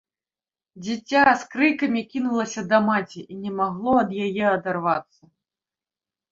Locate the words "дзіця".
0.85-1.23